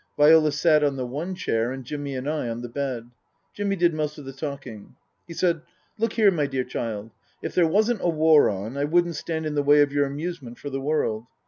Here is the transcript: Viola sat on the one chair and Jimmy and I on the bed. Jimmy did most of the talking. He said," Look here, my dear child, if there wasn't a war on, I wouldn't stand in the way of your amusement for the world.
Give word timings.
Viola 0.17 0.51
sat 0.51 0.83
on 0.83 0.95
the 0.95 1.05
one 1.05 1.35
chair 1.35 1.71
and 1.71 1.85
Jimmy 1.85 2.15
and 2.15 2.27
I 2.27 2.49
on 2.49 2.63
the 2.63 2.69
bed. 2.69 3.11
Jimmy 3.53 3.75
did 3.75 3.93
most 3.93 4.17
of 4.17 4.25
the 4.25 4.33
talking. 4.33 4.95
He 5.27 5.35
said," 5.35 5.61
Look 5.99 6.13
here, 6.13 6.31
my 6.31 6.47
dear 6.47 6.63
child, 6.63 7.11
if 7.43 7.53
there 7.53 7.67
wasn't 7.67 8.01
a 8.01 8.09
war 8.09 8.49
on, 8.49 8.77
I 8.77 8.83
wouldn't 8.85 9.15
stand 9.15 9.45
in 9.45 9.53
the 9.53 9.61
way 9.61 9.81
of 9.81 9.93
your 9.93 10.07
amusement 10.07 10.57
for 10.57 10.71
the 10.71 10.81
world. 10.81 11.25